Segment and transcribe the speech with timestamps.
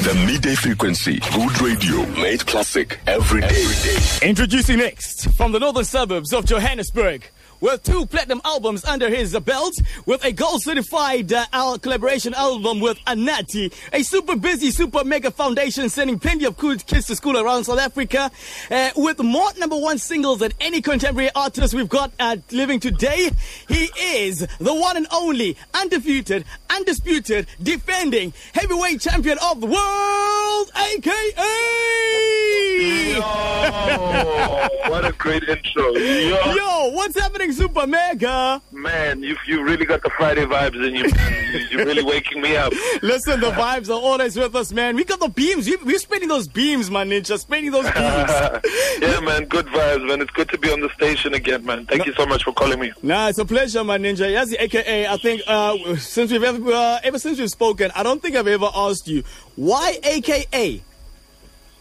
[0.00, 1.20] The midday frequency.
[1.34, 2.06] Good radio.
[2.18, 4.26] Made classic every day.
[4.26, 7.30] Introducing next from the northern suburbs of Johannesburg.
[7.60, 9.74] With two platinum albums under his belt,
[10.06, 15.90] with a gold certified uh, collaboration album with Anatii, a super busy, super mega foundation
[15.90, 18.30] sending plenty of cool kids to school around South Africa,
[18.70, 23.30] uh, with more number one singles than any contemporary artist we've got uh, living today.
[23.68, 32.79] He is the one and only, undefeated, undisputed, defending heavyweight champion of the world, aka.
[32.82, 35.92] Oh, what a great intro.
[35.92, 38.62] Yo, Yo, what's happening, Super Mega?
[38.72, 41.68] man, you you really got the Friday vibes in you.
[41.70, 42.72] You're really waking me up.
[43.02, 44.96] Listen, the vibes are always with us, man.
[44.96, 45.66] We got the beams.
[45.68, 47.38] We, we're spending those beams, man, ninja.
[47.38, 47.96] Spending those beams.
[49.02, 50.20] yeah, man, good vibes, man.
[50.22, 51.86] It's good to be on the station again, man.
[51.86, 52.92] Thank you so much for calling me.
[53.02, 54.30] nah, it's a pleasure, man, ninja.
[54.30, 55.06] Yes, AKA.
[55.06, 58.46] I think uh, since we've ever, uh, ever since we've spoken, I don't think I've
[58.48, 59.22] ever asked you
[59.56, 60.82] why AKA.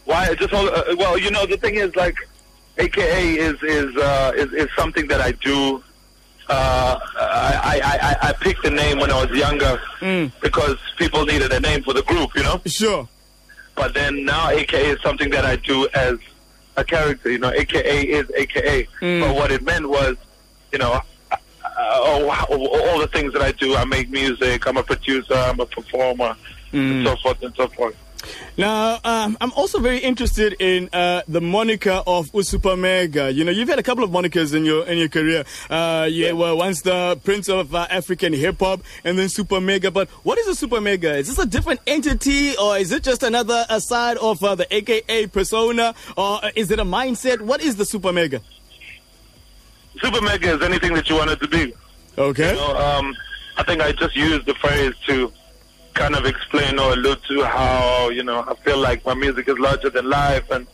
[0.10, 0.34] Why?
[0.34, 2.16] Just all, uh, well, you know, the thing is, like,
[2.80, 5.84] AKA is is uh, is, is something that I do.
[6.50, 9.80] Uh, I, I, I, I picked the name when I was younger
[10.42, 12.60] because people needed a name for the group, you know.
[12.66, 13.08] Sure.
[13.76, 16.18] But then now AKA is something that I do as
[16.76, 17.30] a character.
[17.30, 18.88] You know, AKA is AKA.
[19.00, 20.18] But what it meant was,
[20.72, 21.00] you know,
[21.32, 21.38] uh,
[22.04, 23.76] all, all the things that I do.
[23.76, 24.66] I make music.
[24.66, 25.36] I'm a producer.
[25.36, 26.36] I'm a performer,
[26.74, 27.96] and so forth and so forth.
[28.58, 33.32] Now, um, I'm also very interested in uh, the moniker of Usuper Mega.
[33.32, 35.46] You know, you've had a couple of monikers in your in your career.
[35.70, 39.92] Uh, you were once the Prince of uh, African Hip Hop, and then Super Mega.
[39.92, 41.16] But what is a Super Mega?
[41.16, 44.74] Is this a different entity, or is it just another uh, side of uh, the
[44.74, 47.42] AKA persona, or uh, is it a mindset?
[47.42, 48.42] What is the Super Mega?
[50.02, 51.74] Super mega is anything that you want it to be.
[52.18, 52.52] Okay.
[52.52, 53.16] You know, um,
[53.58, 55.32] I think I just used the phrase to
[55.94, 59.58] kind of explain or allude to how you know I feel like my music is
[59.60, 60.68] larger than life, and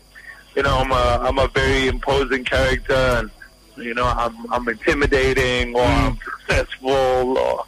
[0.56, 3.30] you know I'm a I'm a very imposing character, and
[3.78, 6.24] you know I'm I'm intimidating or I'm mm.
[6.24, 7.66] successful or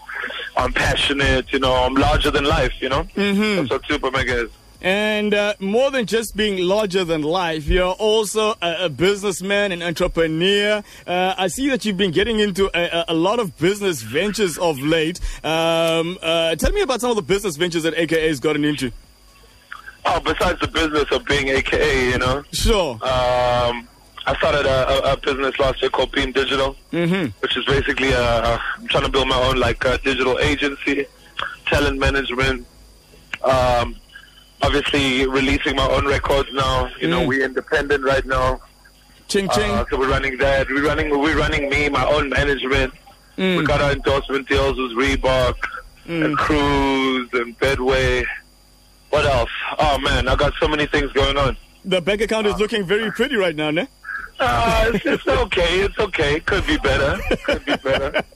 [0.56, 1.52] I'm passionate.
[1.52, 2.74] You know I'm larger than life.
[2.82, 3.58] You know mm-hmm.
[3.58, 4.52] that's what Super Mega is.
[4.82, 9.82] And uh, more than just being larger than life, you're also a, a businessman, an
[9.82, 10.84] entrepreneur.
[11.06, 14.80] Uh, I see that you've been getting into a, a, lot of business ventures of
[14.80, 15.20] late.
[15.44, 18.92] Um, uh, tell me about some of the business ventures that AKA has gotten into.
[20.06, 22.44] Oh, besides the business of being AKA, you know.
[22.52, 22.94] Sure.
[22.94, 23.88] Um,
[24.28, 26.76] I started a, a, a business last year called Beam Digital,
[27.40, 31.08] which is basically a, I'm trying to build my own like uh, digital agency,
[31.66, 32.68] talent management.
[33.42, 33.96] Um,
[34.62, 36.90] obviously, releasing my own records now.
[37.00, 37.28] You know, Mm.
[37.28, 38.62] we're independent right now,
[39.28, 39.72] Ching ching.
[39.72, 40.68] uh, so we're running that.
[40.70, 42.94] We're running, we're running me, my own management.
[43.38, 45.56] We got our endorsement deals with Reebok
[46.08, 48.26] and Cruz and Bedway.
[49.12, 49.52] What else?
[49.78, 51.56] Oh man, I got so many things going on.
[51.86, 53.88] the bank account is looking very pretty right now, ne?
[54.40, 55.80] Uh, it's, it's okay.
[55.82, 56.40] It's okay.
[56.42, 57.20] Could be better.
[57.46, 58.24] Could be better.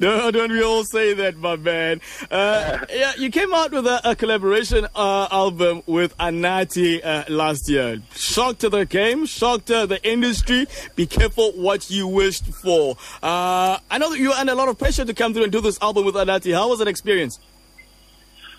[0.00, 2.00] No, don't we all say that, my man?
[2.30, 7.68] Uh, yeah, you came out with a, a collaboration uh, album with Anatii uh, last
[7.68, 8.02] year.
[8.14, 10.66] Shocked to the game, shocked to the industry.
[10.96, 12.96] Be careful what you wished for.
[13.22, 15.52] Uh, I know that you were under a lot of pressure to come through and
[15.52, 16.54] do this album with Anatii.
[16.54, 17.38] How was that experience?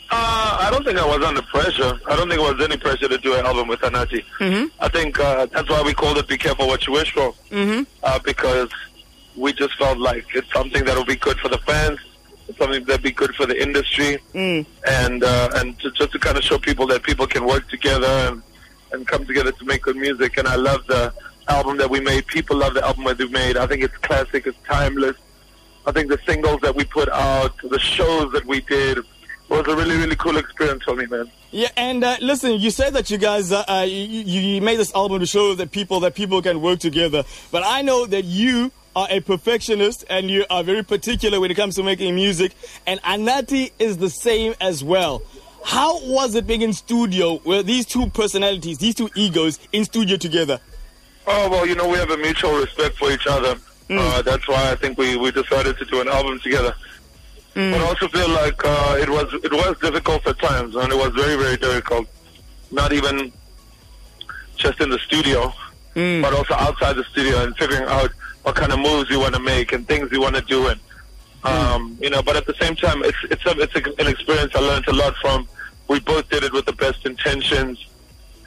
[0.09, 1.99] Uh, I don't think I was under pressure.
[2.07, 4.23] I don't think it was any pressure to do an album with Anatii.
[4.39, 4.65] Mm-hmm.
[4.79, 7.83] I think uh, that's why we called it "Be Careful What You Wish For," mm-hmm.
[8.03, 8.69] uh, because
[9.35, 11.99] we just felt like it's something that will be good for the fans,
[12.57, 14.17] something that'll be good for the industry,
[14.87, 18.07] and uh, and to, just to kind of show people that people can work together
[18.07, 18.41] and
[18.93, 20.37] and come together to make good music.
[20.37, 21.13] And I love the
[21.49, 22.25] album that we made.
[22.27, 23.57] People love the album that we made.
[23.57, 24.47] I think it's classic.
[24.47, 25.17] It's timeless.
[25.85, 28.99] I think the singles that we put out, the shows that we did,
[29.49, 31.29] was a really, really cool experience for me, man.
[31.51, 34.93] Yeah, and uh, listen, you said that you guys uh, uh, you, you made this
[34.93, 37.23] album to show that people that people can work together.
[37.51, 41.55] But I know that you are a perfectionist and you are very particular when it
[41.55, 42.53] comes to making music.
[42.85, 45.21] And Anatii is the same as well.
[45.63, 50.17] How was it being in studio with these two personalities, these two egos in studio
[50.17, 50.59] together?
[51.27, 53.57] Oh well, you know, we have a mutual respect for each other.
[53.89, 56.75] Uh, that's why I think we, we decided to do an album together.
[57.71, 60.95] But I also feel like uh, it was it was difficult at times, and it
[60.95, 62.07] was very very difficult.
[62.71, 63.31] Not even
[64.57, 65.51] just in the studio,
[66.21, 68.11] but also outside the studio and figuring out
[68.43, 70.67] what kind of moves you want to make and things you want to do.
[70.67, 70.79] And
[71.43, 74.51] um, you know, but at the same time, it's it's a, it's a, an experience
[74.55, 75.47] I learned a lot from.
[75.87, 77.83] We both did it with the best intentions,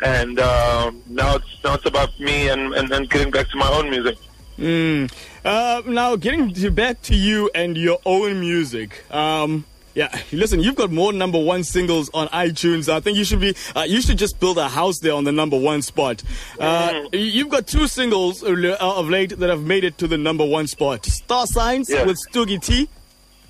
[0.02, 3.68] and um, now it's now it's about me and, and, and getting back to my
[3.72, 4.18] own music.
[4.60, 9.04] Uh, now, getting to back to you and your own music.
[9.10, 12.88] Um, Yeah, listen, you've got more number one singles on iTunes.
[12.88, 15.32] I think you should be, uh, you should just build a house there on the
[15.32, 16.22] number one spot.
[16.60, 17.08] Uh, Mm.
[17.34, 20.68] You've got two singles uh, of late that have made it to the number one
[20.68, 21.06] spot.
[21.06, 22.04] Star Signs Yeah.
[22.04, 22.88] with Stogie T.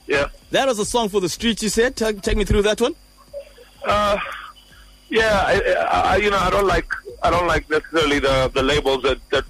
[0.07, 0.29] Yeah.
[0.51, 1.95] That was a song for the streets, you said.
[1.95, 2.95] Take, take me through that one.
[3.85, 4.17] Uh,
[5.11, 6.91] yeah, I, I, you know, I don't like,
[7.23, 9.45] I don't like necessarily the the labels that that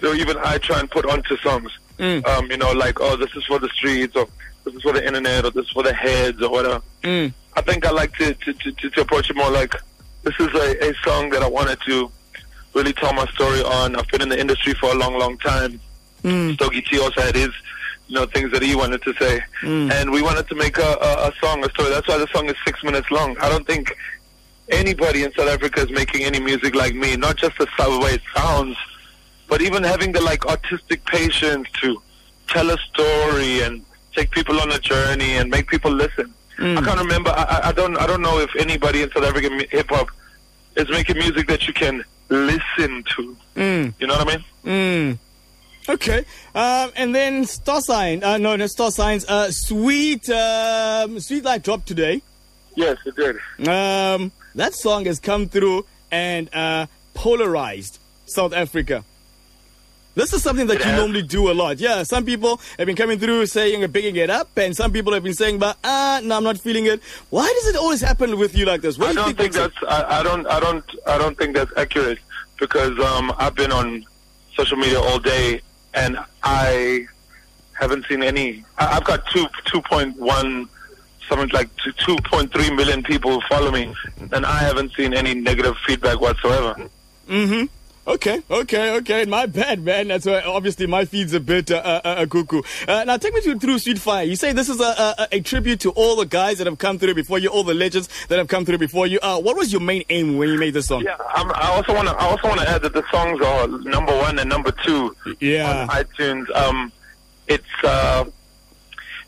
[0.00, 1.70] so even I try and put onto songs.
[2.24, 4.28] Um, you know, like oh, this is for the streets, or
[4.64, 6.80] this is for the internet, or this is for the heads, or whatever.
[7.02, 7.32] Mm.
[7.56, 9.74] I think I like to to, to, to approach it more like
[10.22, 12.10] this is a, a song that I wanted to
[12.74, 13.96] really tell my story on.
[13.96, 15.80] I've been in the industry for a long, long time.
[16.54, 17.50] Stogie T also had his,
[18.08, 19.40] you know, things that he wanted to say,
[19.90, 21.90] and we wanted to make a, a, a song, a story.
[21.90, 23.36] That's why the song is six minutes long.
[23.38, 23.96] I don't think
[24.68, 27.16] anybody in South Africa is making any music like me.
[27.16, 27.66] Not just the
[28.02, 28.76] way it sounds,
[29.48, 32.00] but even having the like artistic patience to
[32.48, 33.82] tell a story and
[34.14, 36.32] take people on a journey and make people listen.
[36.60, 37.30] I can't remember.
[37.30, 37.96] I, I- I don't.
[37.96, 40.08] I don't know if anybody in South African hip hop
[40.76, 43.36] is making music that you can listen to.
[43.56, 44.44] You know what I mean?
[44.64, 45.18] Mm.
[45.88, 46.18] Okay.
[46.54, 48.22] Um, and then Star Sign.
[48.24, 49.24] Uh, no, no, Star Signs.
[49.26, 52.22] Uh, Sweet, um, Sweet Life dropped today.
[52.74, 53.36] Yes, it did.
[53.68, 59.04] Um, that song has come through and uh, polarized South Africa.
[60.18, 61.78] This is something that you normally do a lot.
[61.78, 65.12] Yeah, some people have been coming through saying and picking it up, and some people
[65.12, 67.00] have been saying, "But ah, no, I'm not feeling it."
[67.30, 68.98] Why does it always happen with you like this?
[68.98, 69.76] What I do you don't think it- that's.
[69.88, 70.44] I, I don't.
[70.48, 70.84] I don't.
[71.06, 72.18] I don't think that's accurate
[72.58, 74.04] because um, I've been on
[74.56, 75.60] social media all day
[75.94, 77.06] and I
[77.74, 78.64] haven't seen any.
[78.76, 80.68] I, I've got two two point one.
[81.28, 81.68] Something like
[82.04, 83.94] two point three million people follow me,
[84.32, 86.88] and I haven't seen any negative feedback whatsoever.
[88.08, 89.24] Okay, okay, okay.
[89.26, 90.08] My bad, man.
[90.08, 92.62] That's why obviously my feed's a bit uh, uh, uh, cuckoo.
[92.88, 94.24] Uh, now take me through, through Sweet Fire.
[94.24, 94.84] You say this is a,
[95.18, 97.74] a, a tribute to all the guys that have come through before you, all the
[97.74, 99.18] legends that have come through before you.
[99.20, 101.02] Uh, what was your main aim when you made this song?
[101.02, 102.14] Yeah, I'm, I also want to.
[102.16, 105.82] I also want to add that the songs are number one and number two Yeah.
[105.82, 106.50] on iTunes.
[106.56, 106.90] Um,
[107.46, 108.24] it's uh,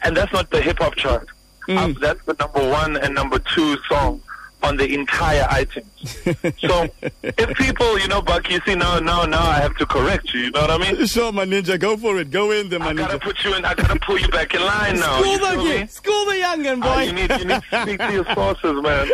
[0.04, 1.28] and that's not the hip hop chart.
[1.68, 4.22] Um, that's the number one and number two song
[4.62, 5.86] on the entire iTunes.
[6.60, 6.88] so
[7.22, 10.40] if people, you know, Buck, you see now, now, now, I have to correct you.
[10.40, 11.06] You know what I mean?
[11.06, 11.78] Sure, my ninja.
[11.78, 12.30] Go for it.
[12.30, 13.64] Go in there, my I gotta put you in.
[13.64, 15.20] I gotta pull you back in line now.
[15.20, 15.86] School the me?
[15.86, 17.02] School the youngin' Uh, boy.
[17.02, 19.10] you need you need to speak to your sources, man.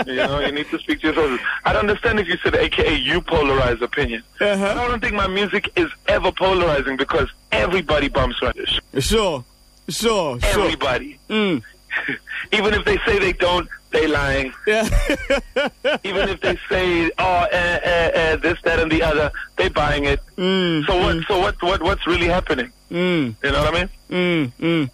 [0.06, 1.40] you know, you need to speak to your sources.
[1.64, 4.22] I don't understand if you said AKA you polarize opinion.
[4.40, 4.66] Uh-huh.
[4.66, 8.80] I don't think my music is ever polarizing because everybody bumps radish.
[8.98, 9.44] Sure.
[9.88, 10.40] Sure.
[10.40, 10.64] Sure.
[10.64, 11.18] Everybody.
[11.28, 11.62] Mm.
[12.52, 14.52] Even if they say they don't, they lying.
[14.66, 14.84] Yeah.
[16.04, 20.04] Even if they say, oh, eh, eh, eh, this, that, and the other, they buying
[20.04, 20.20] it.
[20.36, 21.24] Mm, So what?
[21.28, 21.62] So what?
[21.62, 21.82] What?
[21.82, 22.72] What's really happening?
[22.90, 23.88] mm, You know what I mean?
[24.10, 24.90] mm, mm.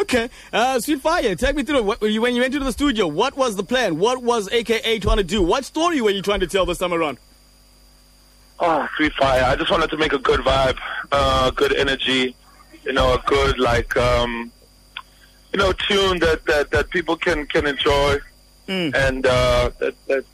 [0.00, 0.30] Okay.
[0.52, 1.82] Uh, Sweet Fire, take me through.
[1.82, 3.98] What, when you when you went into the studio, what was the plan?
[3.98, 5.42] What was AKA trying to do?
[5.42, 7.18] What story were you trying to tell this time around?
[8.60, 9.42] Oh, sweet fire!
[9.44, 10.78] I just wanted to make a good vibe,
[11.10, 12.34] uh, good energy,
[12.84, 14.52] you know, a good like, um,
[15.52, 18.18] you know, tune that that, that people can can enjoy,
[18.68, 18.94] Mm.
[18.94, 20.24] and uh, that that.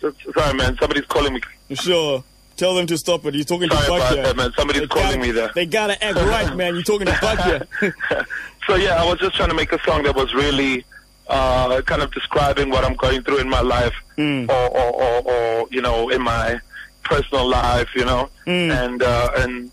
[0.00, 0.76] so- Sorry, man.
[0.78, 1.40] Somebody's calling me.
[1.74, 2.22] Sure.
[2.56, 3.34] Tell them to stop it.
[3.34, 4.22] You're talking Sorry to Buck about here.
[4.24, 4.52] that, man.
[4.56, 5.50] Somebody's They calling gotta- me there.
[5.54, 6.74] They gotta act right, man.
[6.74, 7.38] You're talking to Buck
[7.80, 7.96] here.
[8.66, 10.84] so yeah, I was just trying to make a song that was really
[11.28, 14.48] uh, kind of describing what I'm going through in my life, Mm.
[14.48, 16.60] or, or, or, or you know, in my
[17.02, 18.84] personal life, you know, Mm.
[18.84, 19.70] and uh, and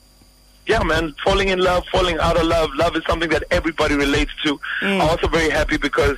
[0.72, 2.70] yeah, man, falling in love, falling out of love.
[2.76, 4.58] Love is something that everybody relates to.
[4.82, 5.02] Mm.
[5.02, 6.18] I'm also very happy because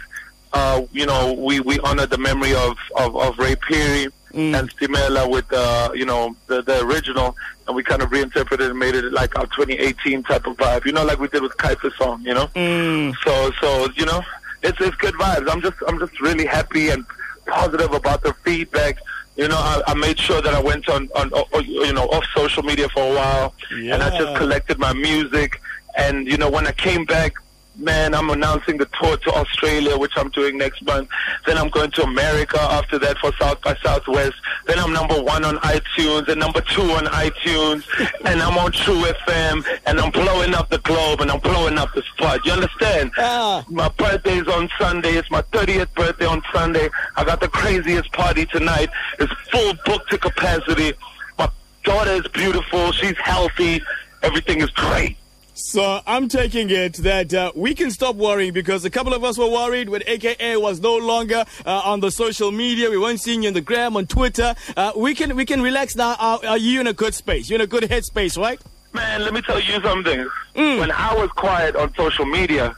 [0.53, 4.11] uh, you know we we honor the memory of of, of Ray Phiri.
[4.33, 4.57] Mm.
[4.57, 7.35] And Stimela with uh, you know the, the original,
[7.67, 10.91] and we kind of reinterpreted and made it like our 2018 type of vibe, you
[10.91, 12.47] know, like we did with Caiphus song, you know.
[12.55, 13.13] Mm.
[13.23, 14.23] So so you know,
[14.63, 15.51] it's it's good vibes.
[15.51, 17.05] I'm just I'm just really happy and
[17.45, 18.97] positive about the feedback.
[19.35, 22.23] You know, I, I made sure that I went on on o- you know off
[22.35, 23.53] social media for a while,
[23.95, 25.59] and I just collected my music.
[25.97, 27.33] And you know, when I came back,
[27.75, 31.09] man, I'm announcing the tour to Australia, which I'm doing next month.
[31.45, 34.35] Then I'm going to America after that for South by Southwest.
[34.65, 37.83] Then I'm number one on iTunes and number two on iTunes,
[38.25, 41.93] and I'm on True FM, and I'm blowing up the globe, and I'm blowing up
[41.93, 42.45] the spot.
[42.45, 43.11] You understand?
[43.17, 43.63] Ah.
[43.69, 45.13] My birthday's on Sunday.
[45.17, 46.89] It's my 30th birthday on Sunday.
[47.15, 48.89] I got the craziest party tonight.
[49.19, 50.93] It's full book to capacity.
[51.37, 51.49] My
[51.83, 52.91] daughter is beautiful.
[52.91, 53.81] She's healthy.
[54.21, 55.17] Everything is great.
[55.63, 59.37] So I'm taking it that uh, we can stop worrying because a couple of us
[59.37, 62.89] were worried when AKA was no longer uh, on the social media.
[62.89, 64.55] We weren't seeing you on the gram, on Twitter.
[64.75, 66.17] Uh, we can we can relax now.
[66.19, 67.49] Are, are you in a good space?
[67.49, 68.59] You're in a good headspace, right?
[68.91, 70.27] Man, let me tell you something.
[70.53, 72.75] When I was quiet on social media,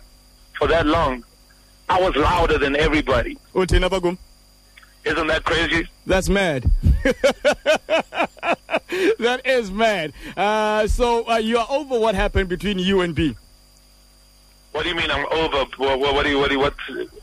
[0.53, 1.25] for that long,
[1.89, 3.35] I was louder than everybody.
[5.05, 5.89] Isn't that crazy?
[6.05, 6.69] That's mad.
[9.19, 10.13] that is mad.
[10.37, 13.35] Uh, so uh, you are over what happened between you and B.
[14.71, 15.65] What do you mean I'm over?
[15.77, 16.73] What, what, what do you what do you what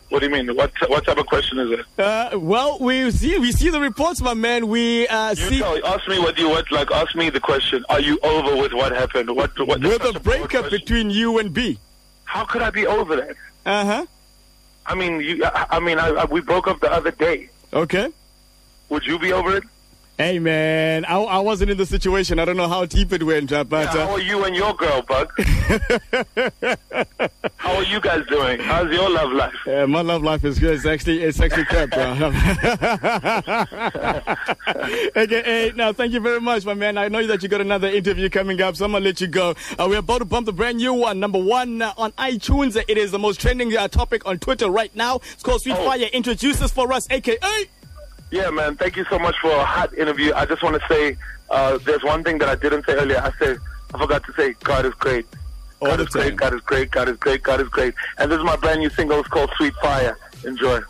[0.09, 0.57] what do you mean?
[0.57, 1.87] What what type of question is it?
[1.99, 4.69] Uh, well, we see we see the reports, my man.
[4.69, 6.91] We uh, You see tell, ask me what you what like.
[6.91, 7.85] Ask me the question.
[7.91, 9.37] Are you over with what happened?
[9.37, 9.81] What what?
[9.83, 11.79] with a breakup between you and B.
[12.25, 13.37] How could I be over that?
[13.67, 14.07] Uh huh.
[14.87, 15.45] I mean, you.
[15.45, 17.51] I, I mean, I, I, we broke up the other day.
[17.73, 18.11] Okay.
[18.89, 19.65] Would you be over it?
[20.19, 22.39] Hey man, I, I wasn't in the situation.
[22.39, 24.73] I don't know how deep it went, uh, but How uh, are you and your
[24.75, 25.33] girl, Buck?
[27.57, 28.61] How are you guys doing?
[28.61, 29.55] How's your love life?
[29.67, 30.75] uh, my love life is good.
[30.75, 32.13] It's actually it's actually crap, bro.
[35.17, 36.99] okay, hey, now thank you very much, my man.
[36.99, 39.55] I know that you got another interview coming up, so I'm gonna let you go.
[39.79, 42.77] Uh, we're about to bump the brand new one, number one uh, on iTunes.
[42.87, 45.17] It is the most trending uh, topic on Twitter right now.
[45.33, 45.85] It's called Sweet Oh.
[45.87, 46.07] Fire.
[46.13, 47.39] Introduces for us, aka.
[48.33, 48.77] Yeah, man.
[48.77, 50.33] Thank you so much for a hot interview.
[50.35, 51.19] I just want to say
[51.51, 53.19] uh, there's one thing that I didn't say earlier.
[53.19, 53.59] I said
[53.93, 55.27] I forgot to say God is great.
[55.81, 56.37] God is great.
[56.37, 56.91] God is great.
[56.91, 57.43] God is great.
[57.43, 57.95] God is great.
[58.17, 59.21] And this is my brand new single.
[59.21, 60.17] It's called Sweet Fire.
[60.45, 60.81] Enjoy.